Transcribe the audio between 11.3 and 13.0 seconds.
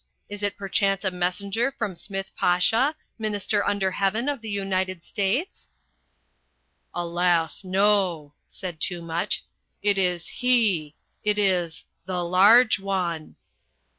is THE LARGE